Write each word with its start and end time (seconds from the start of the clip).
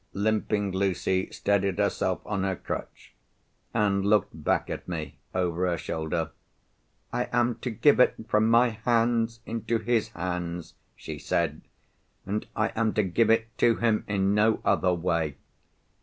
Limping 0.13 0.71
Lucy 0.71 1.29
steadied 1.31 1.77
herself 1.77 2.21
on 2.25 2.43
her 2.43 2.55
crutch 2.55 3.13
and 3.71 4.03
looked 4.03 4.31
back 4.43 4.67
at 4.67 4.87
me 4.87 5.19
over 5.35 5.67
her 5.69 5.77
shoulder. 5.77 6.31
"I 7.13 7.25
am 7.31 7.59
to 7.59 7.69
give 7.69 7.99
it 7.99 8.15
from 8.27 8.49
my 8.49 8.69
hands 8.69 9.41
into 9.45 9.77
his 9.77 10.07
hands," 10.09 10.73
she 10.95 11.19
said. 11.19 11.61
"And 12.25 12.47
I 12.55 12.69
am 12.69 12.93
to 12.95 13.03
give 13.03 13.29
it 13.29 13.55
to 13.59 13.75
him 13.75 14.03
in 14.07 14.33
no 14.33 14.59
other 14.65 14.91
way." 14.95 15.35